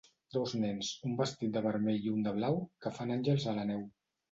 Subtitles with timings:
[0.35, 3.71] Dos nens, un vestit de vermell i un de blau, que fan àngels a la
[3.75, 3.89] neu.